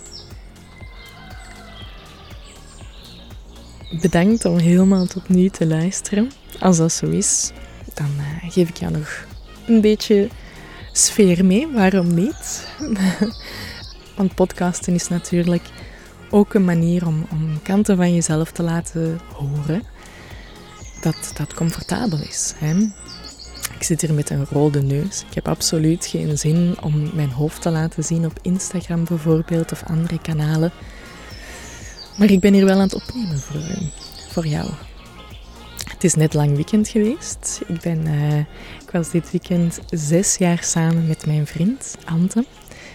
Bedankt 4.01 4.45
om 4.45 4.57
helemaal 4.57 5.05
tot 5.05 5.29
nu 5.29 5.49
te 5.49 5.67
luisteren. 5.67 6.31
Als 6.59 6.77
dat 6.77 6.91
zo 6.91 7.05
is, 7.05 7.51
dan 7.93 8.09
uh, 8.17 8.51
geef 8.51 8.69
ik 8.69 8.77
jou 8.77 8.91
nog 8.91 9.25
een 9.67 9.81
beetje 9.81 10.29
sfeer 10.91 11.45
mee. 11.45 11.67
Waarom 11.73 12.13
niet? 12.13 12.67
Want 14.17 14.35
podcasten 14.35 14.93
is 14.93 15.07
natuurlijk 15.07 15.63
ook 16.29 16.53
een 16.53 16.65
manier 16.65 17.07
om, 17.07 17.25
om 17.31 17.61
kanten 17.61 17.97
van 17.97 18.13
jezelf 18.13 18.51
te 18.51 18.63
laten 18.63 19.19
horen. 19.33 19.83
Dat 21.01 21.31
dat 21.37 21.53
comfortabel 21.53 22.19
is. 22.19 22.53
Hè? 22.57 22.73
Zit 23.85 24.01
hier 24.01 24.13
met 24.13 24.29
een 24.29 24.45
rode 24.45 24.81
neus. 24.81 25.23
Ik 25.29 25.33
heb 25.33 25.47
absoluut 25.47 26.05
geen 26.05 26.37
zin 26.37 26.75
om 26.81 27.09
mijn 27.13 27.29
hoofd 27.29 27.61
te 27.61 27.69
laten 27.69 28.03
zien 28.03 28.25
op 28.25 28.39
Instagram 28.41 29.03
bijvoorbeeld 29.03 29.71
of 29.71 29.83
andere 29.83 30.21
kanalen. 30.21 30.71
Maar 32.17 32.29
ik 32.29 32.39
ben 32.39 32.53
hier 32.53 32.65
wel 32.65 32.75
aan 32.75 32.81
het 32.81 32.93
opnemen 32.93 33.39
voor, 33.39 33.61
voor 34.29 34.47
jou. 34.47 34.69
Het 35.89 36.03
is 36.03 36.13
net 36.13 36.33
lang 36.33 36.55
weekend 36.55 36.87
geweest. 36.87 37.61
Ik, 37.67 37.81
ben, 37.81 38.07
uh, 38.07 38.37
ik 38.83 38.91
was 38.91 39.09
dit 39.09 39.31
weekend 39.31 39.79
zes 39.89 40.35
jaar 40.35 40.63
samen 40.63 41.07
met 41.07 41.25
mijn 41.25 41.47
vriend 41.47 41.95
Ante. 42.05 42.45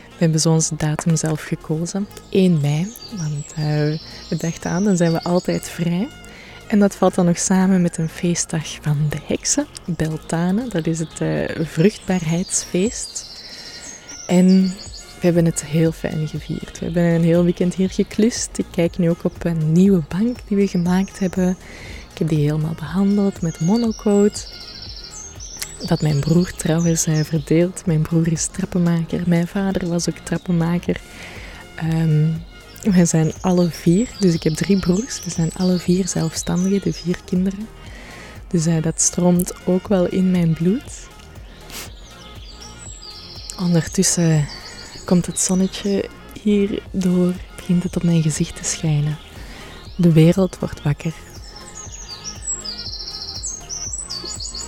We 0.09 0.17
hebben 0.19 0.41
zo 0.41 0.53
onze 0.53 0.77
datum 0.77 1.17
zelf 1.17 1.43
gekozen. 1.43 2.07
1 2.31 2.61
mei. 2.61 2.95
Want 3.17 3.53
uh, 3.59 3.65
we 4.29 4.37
dachten 4.37 4.71
aan, 4.71 4.85
dan 4.85 4.97
zijn 4.97 5.13
we 5.13 5.23
altijd 5.23 5.69
vrij. 5.69 6.09
En 6.71 6.79
dat 6.79 6.95
valt 6.95 7.15
dan 7.15 7.25
nog 7.27 7.39
samen 7.39 7.83
met 7.83 7.99
een 7.99 8.09
feestdag 8.09 8.79
van 8.83 9.07
de 9.09 9.19
heksen, 9.27 9.67
Beltane. 9.85 10.69
Dat 10.69 10.87
is 10.87 10.99
het 10.99 11.21
uh, 11.21 11.45
vruchtbaarheidsfeest. 11.67 13.27
En 14.27 14.47
we 15.21 15.27
hebben 15.27 15.45
het 15.45 15.65
heel 15.65 15.93
fijn 15.93 16.29
gevierd. 16.29 16.79
We 16.79 16.85
hebben 16.85 17.03
een 17.03 17.23
heel 17.23 17.45
weekend 17.45 17.75
hier 17.75 17.91
geklust. 17.91 18.59
Ik 18.59 18.67
kijk 18.71 18.99
nu 18.99 19.11
ook 19.11 19.25
op 19.25 19.45
een 19.45 19.73
nieuwe 19.73 20.03
bank 20.09 20.39
die 20.47 20.57
we 20.57 20.67
gemaakt 20.67 21.19
hebben. 21.19 21.57
Ik 22.13 22.19
heb 22.19 22.29
die 22.29 22.39
helemaal 22.39 22.75
behandeld 22.75 23.43
met 23.43 23.61
monocoat. 23.61 24.53
Dat 25.87 26.01
mijn 26.01 26.21
broer 26.21 26.53
trouwens 26.53 27.07
uh, 27.07 27.21
verdeelt. 27.21 27.87
Mijn 27.87 28.03
broer 28.03 28.33
is 28.33 28.47
trappenmaker. 28.47 29.23
Mijn 29.27 29.47
vader 29.47 29.89
was 29.89 30.09
ook 30.09 30.19
trappenmaker. 30.19 31.01
Um, 31.83 32.43
wij 32.83 33.05
zijn 33.05 33.33
alle 33.41 33.71
vier, 33.71 34.09
dus 34.19 34.35
ik 34.35 34.43
heb 34.43 34.55
drie 34.55 34.79
broers. 34.79 35.25
We 35.25 35.31
zijn 35.31 35.51
alle 35.57 35.79
vier 35.79 36.09
zelfstandigen, 36.09 36.81
de 36.83 36.93
vier 36.93 37.19
kinderen. 37.25 37.69
Dus 38.49 38.67
uh, 38.67 38.83
dat 38.83 39.01
stroomt 39.01 39.67
ook 39.67 39.89
wel 39.89 40.07
in 40.07 40.31
mijn 40.31 40.53
bloed. 40.53 41.09
Ondertussen 43.59 44.47
komt 45.05 45.27
het 45.27 45.41
zonnetje 45.41 46.09
hier 46.43 46.83
door, 46.91 47.33
begint 47.57 47.83
het 47.83 47.97
op 47.97 48.03
mijn 48.03 48.23
gezicht 48.23 48.57
te 48.57 48.65
schijnen. 48.65 49.19
De 49.97 50.13
wereld 50.13 50.59
wordt 50.59 50.83
wakker. 50.83 51.13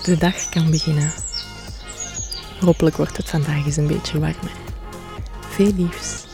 De 0.03 0.17
dag 0.19 0.49
kan 0.49 0.71
beginnen. 0.71 1.13
Hopelijk 2.61 2.97
wordt 2.97 3.17
het 3.17 3.31
vandaag 3.31 3.65
eens 3.65 3.77
een 3.77 3.87
beetje 3.87 4.19
warmer. 4.19 4.53
Veel 5.41 5.73
liefs. 5.77 6.31